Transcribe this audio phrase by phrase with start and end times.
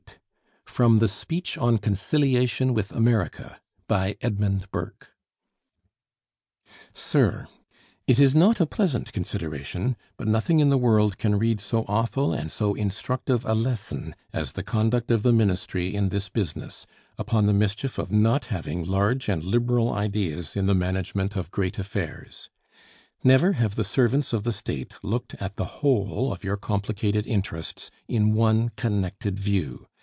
[0.73, 0.87] L.
[0.87, 3.59] Godkin] FROM THE SPEECH ON 'CONCILIATION WITH AMERICA'
[6.93, 7.47] Sir,
[8.07, 12.31] It is not a pleasant consideration; but nothing in the world can read so awful
[12.33, 16.87] and so instructive a lesson as the conduct of the Ministry in this business,
[17.17, 21.77] upon the mischief of not having large and liberal ideas in the management of great
[21.79, 22.49] affairs.
[23.25, 27.91] Never have the servants of the State looked at the whole of your complicated interests
[28.07, 29.87] in one connected view.